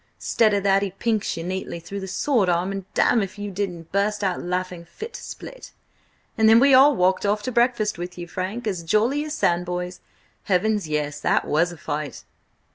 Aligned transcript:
'Stead 0.17 0.51
of 0.55 0.63
that 0.63 0.81
he 0.81 0.89
pinks 0.89 1.37
you 1.37 1.43
neatly 1.43 1.79
through 1.79 1.99
the 1.99 2.07
sword 2.07 2.49
arm, 2.49 2.71
and 2.71 2.91
damme 2.95 3.21
if 3.21 3.37
you 3.37 3.51
didn't 3.51 3.91
burst 3.91 4.23
out 4.23 4.41
laughing 4.41 4.83
fit 4.83 5.13
to 5.13 5.21
split! 5.21 5.73
And 6.39 6.49
then 6.49 6.59
we 6.59 6.73
all 6.73 6.95
walked 6.95 7.23
off 7.23 7.43
to 7.43 7.51
breakfast 7.51 7.99
with 7.99 8.17
you, 8.17 8.27
Frank, 8.27 8.65
as 8.65 8.81
jolly 8.81 9.23
as 9.25 9.35
sandboys. 9.35 9.99
Heavens, 10.45 10.89
yes 10.89 11.19
That 11.19 11.45
was 11.45 11.71
a 11.71 11.77
fight!" 11.77 12.23